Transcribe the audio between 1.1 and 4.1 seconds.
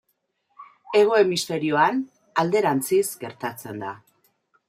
Hemisferioan alderantziz gertatzen da.